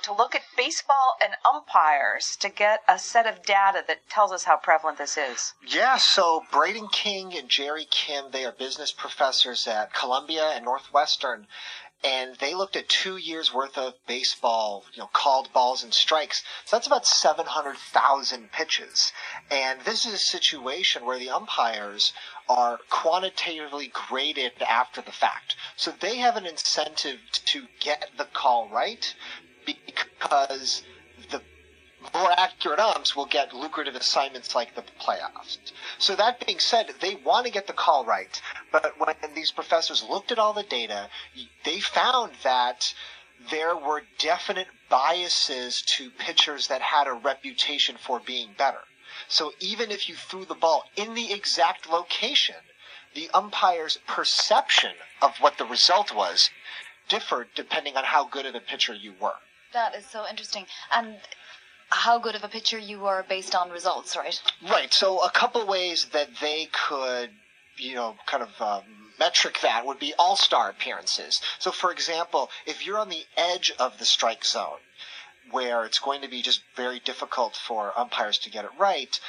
to 0.00 0.12
look 0.12 0.34
at 0.34 0.42
baseball 0.56 1.16
and 1.22 1.34
umpires 1.52 2.36
to 2.40 2.48
get 2.48 2.82
a 2.88 2.98
set 2.98 3.26
of 3.26 3.44
data 3.44 3.82
that 3.86 4.08
tells 4.08 4.32
us 4.32 4.44
how 4.44 4.56
prevalent 4.56 4.98
this 4.98 5.16
is. 5.16 5.54
Yeah, 5.66 5.96
so 5.96 6.44
Brayden 6.50 6.90
King 6.92 7.34
and 7.34 7.48
Jerry 7.48 7.86
Kim, 7.90 8.30
they 8.30 8.44
are 8.44 8.52
business 8.52 8.92
professors 8.92 9.66
at 9.66 9.94
Columbia 9.94 10.50
and 10.54 10.64
Northwestern, 10.64 11.46
and 12.04 12.36
they 12.36 12.54
looked 12.54 12.74
at 12.74 12.88
two 12.88 13.16
years 13.16 13.54
worth 13.54 13.78
of 13.78 13.94
baseball, 14.06 14.84
you 14.92 15.00
know, 15.00 15.10
called 15.12 15.52
balls 15.52 15.84
and 15.84 15.94
strikes. 15.94 16.42
So 16.64 16.76
that's 16.76 16.86
about 16.86 17.06
700,000 17.06 18.50
pitches. 18.50 19.12
And 19.50 19.80
this 19.82 20.04
is 20.04 20.14
a 20.14 20.18
situation 20.18 21.04
where 21.04 21.18
the 21.18 21.30
umpires 21.30 22.12
are 22.48 22.80
quantitatively 22.90 23.86
graded 23.86 24.62
after 24.62 25.00
the 25.00 25.12
fact. 25.12 25.54
So 25.76 25.92
they 25.92 26.16
have 26.16 26.36
an 26.36 26.46
incentive 26.46 27.20
to 27.46 27.68
get 27.78 28.10
the 28.16 28.24
call 28.24 28.68
right 28.68 29.14
because 30.22 30.82
the 31.30 31.40
more 32.14 32.32
accurate 32.36 32.78
umps 32.78 33.16
will 33.16 33.26
get 33.26 33.52
lucrative 33.52 33.94
assignments 33.94 34.54
like 34.54 34.74
the 34.74 34.84
playoffs. 35.00 35.58
So 35.98 36.16
that 36.16 36.44
being 36.44 36.58
said, 36.58 36.90
they 37.00 37.14
want 37.14 37.46
to 37.46 37.52
get 37.52 37.66
the 37.66 37.72
call 37.72 38.04
right. 38.04 38.40
But 38.70 38.94
when 38.98 39.14
these 39.34 39.50
professors 39.50 40.04
looked 40.08 40.32
at 40.32 40.38
all 40.38 40.52
the 40.52 40.62
data, 40.62 41.08
they 41.64 41.80
found 41.80 42.32
that 42.42 42.94
there 43.50 43.76
were 43.76 44.02
definite 44.18 44.68
biases 44.88 45.82
to 45.82 46.10
pitchers 46.10 46.68
that 46.68 46.82
had 46.82 47.06
a 47.06 47.12
reputation 47.12 47.96
for 47.96 48.20
being 48.20 48.50
better. 48.56 48.82
So 49.28 49.52
even 49.60 49.90
if 49.90 50.08
you 50.08 50.14
threw 50.14 50.44
the 50.44 50.54
ball 50.54 50.84
in 50.96 51.14
the 51.14 51.32
exact 51.32 51.88
location, 51.88 52.56
the 53.14 53.30
umpire's 53.34 53.98
perception 54.06 54.92
of 55.20 55.36
what 55.38 55.58
the 55.58 55.64
result 55.64 56.14
was 56.14 56.50
differed 57.08 57.48
depending 57.54 57.96
on 57.96 58.04
how 58.04 58.24
good 58.24 58.46
of 58.46 58.54
a 58.54 58.60
pitcher 58.60 58.94
you 58.94 59.14
were. 59.20 59.34
That 59.72 59.94
is 59.94 60.06
so 60.06 60.24
interesting. 60.28 60.66
And 60.92 61.16
how 61.88 62.18
good 62.18 62.34
of 62.34 62.44
a 62.44 62.48
pitcher 62.48 62.78
you 62.78 63.00
were 63.00 63.24
based 63.28 63.54
on 63.54 63.70
results, 63.70 64.16
right? 64.16 64.40
Right. 64.62 64.92
So 64.92 65.22
a 65.22 65.30
couple 65.30 65.66
ways 65.66 66.06
that 66.12 66.28
they 66.40 66.68
could, 66.72 67.30
you 67.76 67.94
know, 67.94 68.16
kind 68.26 68.42
of 68.42 68.60
um, 68.60 68.82
metric 69.18 69.58
that 69.62 69.86
would 69.86 69.98
be 69.98 70.14
all-star 70.18 70.70
appearances. 70.70 71.40
So 71.58 71.70
for 71.70 71.92
example, 71.92 72.50
if 72.66 72.86
you're 72.86 72.98
on 72.98 73.08
the 73.08 73.24
edge 73.36 73.72
of 73.78 73.98
the 73.98 74.04
strike 74.04 74.44
zone, 74.44 74.80
where 75.50 75.84
it's 75.84 75.98
going 75.98 76.22
to 76.22 76.28
be 76.28 76.40
just 76.40 76.62
very 76.76 77.00
difficult 77.00 77.56
for 77.56 77.92
umpires 77.98 78.38
to 78.38 78.50
get 78.50 78.64
it 78.64 78.70
right, 78.78 79.20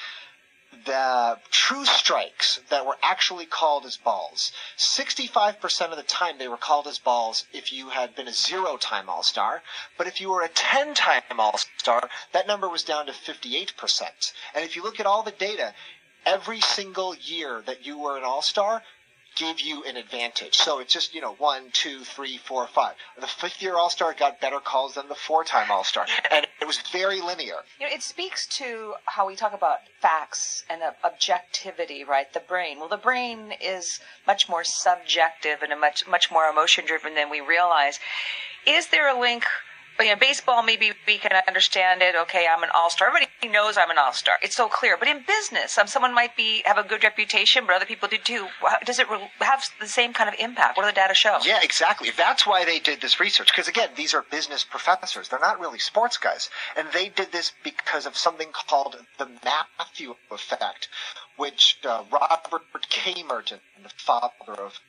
the 0.85 1.39
true 1.49 1.85
strikes 1.85 2.59
that 2.69 2.85
were 2.85 2.97
actually 3.01 3.45
called 3.45 3.85
as 3.85 3.97
balls, 3.97 4.51
65% 4.77 5.91
of 5.91 5.97
the 5.97 6.03
time 6.03 6.37
they 6.37 6.47
were 6.47 6.57
called 6.57 6.87
as 6.87 6.99
balls 6.99 7.45
if 7.53 7.71
you 7.71 7.89
had 7.89 8.15
been 8.15 8.27
a 8.27 8.33
zero 8.33 8.77
time 8.77 9.09
All 9.09 9.23
Star. 9.23 9.61
But 9.97 10.07
if 10.07 10.19
you 10.19 10.29
were 10.29 10.41
a 10.41 10.49
10 10.49 10.93
time 10.93 11.23
All 11.37 11.57
Star, 11.77 12.09
that 12.31 12.47
number 12.47 12.67
was 12.67 12.83
down 12.83 13.05
to 13.05 13.11
58%. 13.11 14.33
And 14.55 14.63
if 14.65 14.75
you 14.75 14.83
look 14.83 14.99
at 14.99 15.05
all 15.05 15.23
the 15.23 15.31
data, 15.31 15.73
every 16.25 16.61
single 16.61 17.15
year 17.15 17.61
that 17.65 17.85
you 17.85 17.99
were 17.99 18.17
an 18.17 18.23
All 18.23 18.41
Star, 18.41 18.83
gave 19.35 19.59
you 19.59 19.83
an 19.83 19.97
advantage. 19.97 20.55
So 20.55 20.79
it's 20.79 20.93
just, 20.93 21.13
you 21.13 21.21
know, 21.21 21.33
one, 21.33 21.69
two, 21.71 21.99
three, 21.99 22.37
four, 22.37 22.67
five. 22.67 22.95
The 23.19 23.27
fifth 23.27 23.61
year 23.61 23.75
All 23.75 23.89
Star 23.89 24.13
got 24.13 24.39
better 24.41 24.59
calls 24.59 24.95
than 24.95 25.07
the 25.09 25.15
four 25.15 25.43
time 25.43 25.71
All 25.71 25.83
Star. 25.83 26.05
And 26.31 26.47
it 26.61 26.65
was 26.65 26.79
very 26.91 27.21
linear. 27.21 27.55
You 27.79 27.87
know, 27.87 27.93
it 27.93 28.03
speaks 28.03 28.47
to 28.57 28.93
how 29.05 29.27
we 29.27 29.35
talk 29.35 29.53
about 29.53 29.79
facts 29.99 30.63
and 30.69 30.81
objectivity, 31.03 32.03
right? 32.03 32.31
The 32.33 32.39
brain. 32.39 32.79
Well, 32.79 32.89
the 32.89 32.97
brain 32.97 33.53
is 33.61 33.99
much 34.27 34.49
more 34.49 34.63
subjective 34.63 35.61
and 35.61 35.73
a 35.73 35.77
much, 35.77 36.07
much 36.07 36.31
more 36.31 36.47
emotion 36.47 36.85
driven 36.85 37.15
than 37.15 37.29
we 37.29 37.41
realize. 37.41 37.99
Is 38.65 38.87
there 38.87 39.13
a 39.13 39.19
link 39.19 39.45
but 40.03 40.11
in 40.11 40.19
baseball, 40.19 40.63
maybe 40.63 40.91
we 41.07 41.17
can 41.17 41.31
understand 41.47 42.01
it. 42.01 42.13
Okay, 42.23 42.45
I'm 42.45 42.61
an 42.61 42.69
all-star. 42.75 43.07
Everybody 43.07 43.31
knows 43.47 43.77
I'm 43.77 43.89
an 43.89 43.97
all-star. 43.97 44.35
It's 44.41 44.55
so 44.55 44.67
clear. 44.67 44.97
But 44.97 45.07
in 45.07 45.23
business, 45.25 45.77
um, 45.77 45.87
someone 45.87 46.13
might 46.13 46.35
be 46.35 46.61
have 46.65 46.77
a 46.77 46.83
good 46.83 47.03
reputation, 47.03 47.65
but 47.65 47.75
other 47.75 47.85
people 47.85 48.09
do 48.09 48.17
too. 48.17 48.47
Does 48.85 48.99
it 48.99 49.07
have 49.39 49.63
the 49.79 49.87
same 49.87 50.11
kind 50.13 50.27
of 50.27 50.35
impact? 50.39 50.75
What 50.75 50.83
do 50.83 50.89
the 50.89 50.95
data 50.95 51.13
show? 51.13 51.37
Yeah, 51.45 51.59
exactly. 51.63 52.09
That's 52.15 52.45
why 52.45 52.65
they 52.65 52.79
did 52.79 52.99
this 52.99 53.19
research. 53.19 53.49
Because 53.49 53.69
again, 53.69 53.89
these 53.95 54.13
are 54.13 54.25
business 54.29 54.65
professors. 54.65 55.29
They're 55.29 55.39
not 55.39 55.59
really 55.59 55.79
sports 55.79 56.17
guys, 56.17 56.49
and 56.75 56.87
they 56.93 57.07
did 57.07 57.31
this 57.31 57.53
because 57.63 58.05
of 58.05 58.17
something 58.17 58.49
called 58.51 58.97
the 59.17 59.27
Matthew 59.45 60.15
effect, 60.31 60.89
which 61.37 61.77
uh, 61.85 62.03
Robert 62.11 62.89
K. 62.89 63.23
Merton, 63.23 63.59
the 63.81 63.89
father 63.89 64.61
of 64.61 64.79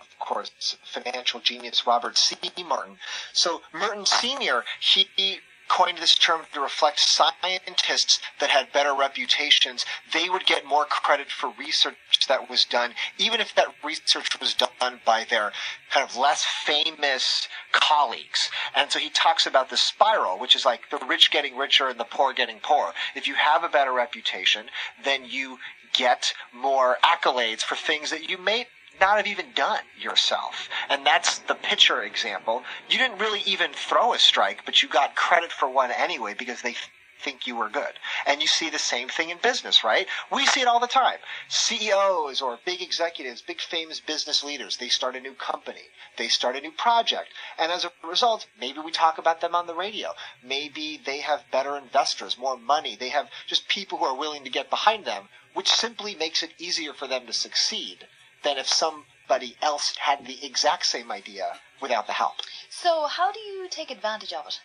of 0.00 0.18
course, 0.18 0.76
financial 0.84 1.40
genius 1.40 1.86
Robert 1.86 2.16
C. 2.16 2.36
Merton. 2.62 2.98
So 3.32 3.62
Merton 3.72 4.06
Sr., 4.06 4.64
he 4.80 5.40
coined 5.70 5.98
this 5.98 6.16
term 6.16 6.40
to 6.52 6.60
reflect 6.60 6.98
scientists 6.98 8.20
that 8.40 8.50
had 8.50 8.72
better 8.72 8.92
reputations. 8.92 9.86
They 10.12 10.28
would 10.28 10.44
get 10.44 10.66
more 10.66 10.84
credit 10.84 11.30
for 11.30 11.52
research 11.56 12.26
that 12.28 12.50
was 12.50 12.64
done, 12.64 12.94
even 13.18 13.40
if 13.40 13.54
that 13.54 13.68
research 13.84 14.28
was 14.40 14.54
done 14.54 15.00
by 15.04 15.24
their 15.30 15.52
kind 15.90 16.08
of 16.08 16.16
less 16.16 16.44
famous 16.44 17.46
colleagues. 17.72 18.50
And 18.74 18.90
so 18.90 18.98
he 18.98 19.10
talks 19.10 19.46
about 19.46 19.70
the 19.70 19.76
spiral, 19.76 20.38
which 20.40 20.56
is 20.56 20.64
like 20.64 20.90
the 20.90 20.98
rich 21.06 21.30
getting 21.30 21.56
richer 21.56 21.88
and 21.88 22.00
the 22.00 22.04
poor 22.04 22.32
getting 22.32 22.58
poorer. 22.58 22.92
If 23.14 23.28
you 23.28 23.34
have 23.34 23.62
a 23.62 23.68
better 23.68 23.92
reputation, 23.92 24.66
then 25.04 25.24
you 25.24 25.58
get 25.92 26.32
more 26.52 26.98
accolades 27.04 27.62
for 27.62 27.76
things 27.76 28.10
that 28.10 28.28
you 28.28 28.38
may 28.38 28.66
not 29.00 29.16
have 29.16 29.26
even 29.26 29.46
done 29.54 29.82
yourself. 29.98 30.68
And 30.88 31.06
that's 31.06 31.38
the 31.38 31.54
pitcher 31.54 32.02
example. 32.02 32.62
You 32.88 32.98
didn't 32.98 33.18
really 33.18 33.40
even 33.46 33.72
throw 33.72 34.12
a 34.12 34.18
strike, 34.18 34.64
but 34.64 34.82
you 34.82 34.88
got 34.88 35.16
credit 35.16 35.50
for 35.50 35.68
one 35.68 35.90
anyway 35.90 36.34
because 36.34 36.62
they 36.62 36.76
think 37.20 37.46
you 37.46 37.54
were 37.54 37.68
good. 37.68 37.92
And 38.26 38.40
you 38.40 38.46
see 38.46 38.70
the 38.70 38.78
same 38.78 39.08
thing 39.08 39.30
in 39.30 39.38
business, 39.42 39.84
right? 39.84 40.06
We 40.32 40.46
see 40.46 40.62
it 40.62 40.68
all 40.68 40.80
the 40.80 40.86
time. 40.86 41.18
CEOs 41.48 42.40
or 42.40 42.58
big 42.64 42.80
executives, 42.80 43.42
big 43.42 43.60
famous 43.60 44.00
business 44.00 44.42
leaders, 44.42 44.78
they 44.78 44.88
start 44.88 45.16
a 45.16 45.20
new 45.20 45.34
company, 45.34 45.90
they 46.16 46.28
start 46.28 46.56
a 46.56 46.60
new 46.60 46.72
project, 46.72 47.28
and 47.58 47.70
as 47.70 47.84
a 47.84 47.92
result, 48.06 48.46
maybe 48.58 48.80
we 48.80 48.90
talk 48.90 49.18
about 49.18 49.40
them 49.40 49.54
on 49.54 49.66
the 49.66 49.74
radio. 49.74 50.14
Maybe 50.42 51.00
they 51.04 51.20
have 51.20 51.50
better 51.50 51.76
investors, 51.76 52.38
more 52.38 52.56
money, 52.56 52.96
they 52.96 53.10
have 53.10 53.28
just 53.46 53.68
people 53.68 53.98
who 53.98 54.06
are 54.06 54.16
willing 54.16 54.44
to 54.44 54.50
get 54.50 54.70
behind 54.70 55.04
them, 55.04 55.28
which 55.52 55.68
simply 55.68 56.14
makes 56.14 56.42
it 56.42 56.54
easier 56.58 56.94
for 56.94 57.06
them 57.06 57.26
to 57.26 57.32
succeed 57.32 58.06
than 58.42 58.58
if 58.58 58.68
somebody 58.68 59.56
else 59.62 59.96
had 59.96 60.26
the 60.26 60.44
exact 60.44 60.86
same 60.86 61.10
idea 61.10 61.60
without 61.80 62.06
the 62.06 62.12
help. 62.12 62.34
So, 62.68 63.06
how 63.06 63.32
do 63.32 63.40
you 63.40 63.68
take 63.68 63.90
advantage 63.90 64.32
of 64.32 64.46
it? 64.46 64.60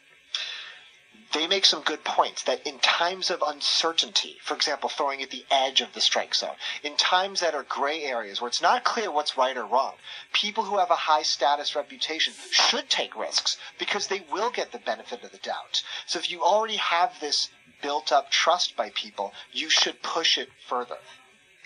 They 1.31 1.47
make 1.47 1.65
some 1.65 1.81
good 1.81 2.03
points 2.03 2.43
that 2.43 2.65
in 2.65 2.79
times 2.79 3.29
of 3.29 3.41
uncertainty, 3.41 4.37
for 4.41 4.53
example, 4.53 4.89
throwing 4.89 5.21
at 5.21 5.31
the 5.31 5.45
edge 5.49 5.81
of 5.81 5.93
the 5.93 5.99
strike 5.99 6.35
zone, 6.35 6.55
in 6.83 6.95
times 6.97 7.39
that 7.39 7.55
are 7.55 7.63
gray 7.63 8.03
areas 8.03 8.39
where 8.39 8.47
it's 8.47 8.61
not 8.61 8.83
clear 8.83 9.11
what's 9.11 9.37
right 9.37 9.57
or 9.57 9.65
wrong, 9.65 9.95
people 10.33 10.65
who 10.65 10.77
have 10.77 10.91
a 10.91 10.95
high 10.95 11.23
status 11.23 11.75
reputation 11.75 12.33
should 12.51 12.89
take 12.89 13.15
risks 13.15 13.57
because 13.77 14.07
they 14.07 14.21
will 14.31 14.49
get 14.49 14.71
the 14.71 14.79
benefit 14.79 15.23
of 15.23 15.31
the 15.31 15.37
doubt. 15.37 15.83
So 16.05 16.19
if 16.19 16.29
you 16.29 16.43
already 16.43 16.77
have 16.77 17.19
this 17.19 17.49
built 17.81 18.11
up 18.11 18.31
trust 18.31 18.75
by 18.75 18.89
people, 18.91 19.33
you 19.51 19.69
should 19.69 20.01
push 20.01 20.37
it 20.37 20.49
further 20.67 20.97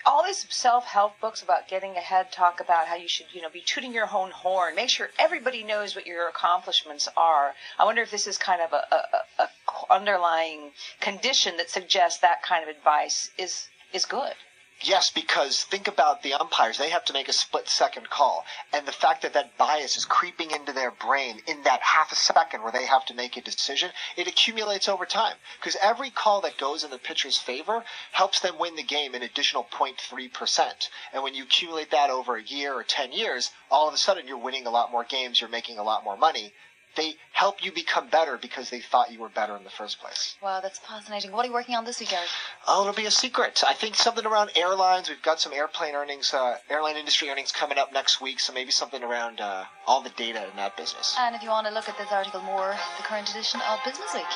all 0.06 0.24
these 0.24 0.46
self-help 0.48 1.20
books 1.20 1.42
about 1.42 1.68
getting 1.68 1.96
ahead 1.96 2.32
talk 2.32 2.60
about 2.60 2.86
how 2.86 2.96
you 2.96 3.08
should, 3.08 3.26
you 3.32 3.42
know, 3.42 3.50
be 3.50 3.60
tooting 3.60 3.92
your 3.92 4.08
own 4.12 4.30
horn. 4.30 4.74
Make 4.74 4.90
sure 4.90 5.10
everybody 5.18 5.62
knows 5.62 5.94
what 5.94 6.06
your 6.06 6.28
accomplishments 6.28 7.08
are. 7.16 7.54
I 7.78 7.84
wonder 7.84 8.02
if 8.02 8.10
this 8.10 8.26
is 8.26 8.38
kind 8.38 8.60
of 8.60 8.72
a, 8.72 8.84
a, 8.94 9.42
a 9.42 9.48
underlying 9.90 10.72
condition 11.00 11.56
that 11.56 11.70
suggests 11.70 12.20
that 12.20 12.42
kind 12.42 12.62
of 12.62 12.74
advice 12.74 13.30
is 13.38 13.68
is 13.92 14.04
good. 14.04 14.34
Yes, 14.82 15.10
because 15.10 15.62
think 15.64 15.88
about 15.88 16.22
the 16.22 16.32
umpires. 16.32 16.78
They 16.78 16.88
have 16.88 17.04
to 17.04 17.12
make 17.12 17.28
a 17.28 17.34
split 17.34 17.68
second 17.68 18.08
call. 18.08 18.46
And 18.72 18.88
the 18.88 18.92
fact 18.92 19.20
that 19.22 19.34
that 19.34 19.58
bias 19.58 19.98
is 19.98 20.06
creeping 20.06 20.52
into 20.52 20.72
their 20.72 20.90
brain 20.90 21.42
in 21.46 21.64
that 21.64 21.82
half 21.82 22.10
a 22.12 22.16
second 22.16 22.62
where 22.62 22.72
they 22.72 22.86
have 22.86 23.04
to 23.06 23.14
make 23.14 23.36
a 23.36 23.42
decision, 23.42 23.90
it 24.16 24.26
accumulates 24.26 24.88
over 24.88 25.04
time. 25.04 25.36
Because 25.58 25.76
every 25.82 26.08
call 26.08 26.40
that 26.42 26.56
goes 26.56 26.82
in 26.82 26.90
the 26.90 26.96
pitcher's 26.96 27.36
favor 27.36 27.84
helps 28.12 28.40
them 28.40 28.58
win 28.58 28.74
the 28.76 28.82
game 28.82 29.14
an 29.14 29.22
additional 29.22 29.64
0.3%. 29.64 30.88
And 31.12 31.22
when 31.22 31.34
you 31.34 31.42
accumulate 31.42 31.90
that 31.90 32.08
over 32.08 32.36
a 32.36 32.42
year 32.42 32.72
or 32.72 32.82
10 32.82 33.12
years, 33.12 33.50
all 33.70 33.86
of 33.86 33.92
a 33.92 33.98
sudden 33.98 34.26
you're 34.26 34.38
winning 34.38 34.66
a 34.66 34.70
lot 34.70 34.90
more 34.90 35.04
games, 35.04 35.42
you're 35.42 35.50
making 35.50 35.78
a 35.78 35.82
lot 35.82 36.04
more 36.04 36.16
money 36.16 36.54
they 36.96 37.14
help 37.32 37.64
you 37.64 37.72
become 37.72 38.08
better 38.08 38.36
because 38.36 38.70
they 38.70 38.80
thought 38.80 39.12
you 39.12 39.20
were 39.20 39.28
better 39.28 39.56
in 39.56 39.64
the 39.64 39.70
first 39.70 40.00
place. 40.00 40.36
Wow, 40.42 40.60
that's 40.60 40.78
fascinating. 40.78 41.32
What 41.32 41.44
are 41.44 41.48
you 41.48 41.54
working 41.54 41.74
on 41.74 41.84
this 41.84 42.00
week, 42.00 42.12
Eric? 42.12 42.28
Oh, 42.66 42.82
it'll 42.82 42.94
be 42.94 43.06
a 43.06 43.10
secret. 43.10 43.62
I 43.66 43.74
think 43.74 43.94
something 43.94 44.26
around 44.26 44.50
airlines. 44.56 45.08
We've 45.08 45.22
got 45.22 45.40
some 45.40 45.52
airplane 45.52 45.94
earnings, 45.94 46.34
uh, 46.34 46.56
airline 46.68 46.96
industry 46.96 47.28
earnings 47.30 47.52
coming 47.52 47.78
up 47.78 47.92
next 47.92 48.20
week, 48.20 48.40
so 48.40 48.52
maybe 48.52 48.70
something 48.70 49.02
around 49.02 49.40
uh, 49.40 49.64
all 49.86 50.02
the 50.02 50.10
data 50.10 50.42
in 50.42 50.56
that 50.56 50.76
business. 50.76 51.16
And 51.18 51.34
if 51.34 51.42
you 51.42 51.48
want 51.48 51.66
to 51.66 51.72
look 51.72 51.88
at 51.88 51.96
this 51.98 52.10
article 52.10 52.40
more, 52.42 52.74
the 52.96 53.02
current 53.04 53.30
edition 53.30 53.60
of 53.68 53.78
Business 53.84 54.12
Week. 54.14 54.26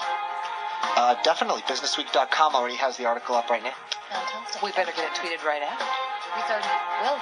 Uh, 0.97 1.17
definitely. 1.23 1.62
BusinessWeek.com 1.62 2.55
already 2.55 2.77
has 2.77 2.97
the 2.97 3.06
article 3.06 3.35
up 3.35 3.51
right 3.51 3.62
now. 3.62 3.75
Fantastic. 4.11 4.62
We 4.62 4.71
better 4.73 4.93
get 4.93 5.11
it 5.11 5.17
tweeted 5.19 5.45
right 5.45 5.62
out. 5.62 5.81
We 6.37 6.43
certainly 6.47 6.79
will. 7.03 7.19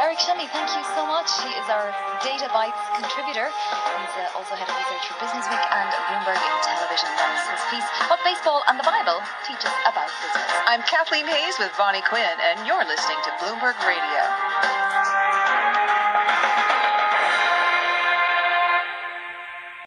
Eric 0.00 0.18
Shelley, 0.20 0.46
thank 0.52 0.68
you 0.72 0.84
so 0.96 1.06
much. 1.06 1.28
He 1.44 1.50
is 1.52 1.68
our 1.68 1.92
Data 2.20 2.52
Bytes 2.52 2.76
contributor. 3.00 3.48
He's 3.48 4.14
uh, 4.20 4.36
also 4.36 4.52
head 4.52 4.68
of 4.68 4.76
research 4.76 5.08
for 5.08 5.16
Business 5.24 5.48
Week 5.48 5.64
and 5.72 5.88
Bloomberg 6.04 6.36
in 6.36 6.56
Television. 6.60 7.08
That's 7.16 7.48
his 7.48 7.64
piece, 7.72 7.88
What 8.12 8.20
Baseball 8.28 8.60
and 8.68 8.76
the 8.76 8.84
Bible 8.84 9.24
Teach 9.48 9.64
Us 9.64 9.72
About 9.88 10.12
Business. 10.20 10.44
I'm 10.68 10.84
Kathleen 10.84 11.24
Hayes 11.24 11.56
with 11.56 11.72
Vonnie 11.80 12.04
Quinn, 12.04 12.36
and 12.52 12.68
you're 12.68 12.84
listening 12.84 13.16
to 13.24 13.30
Bloomberg 13.40 13.80
Radio. 13.88 14.49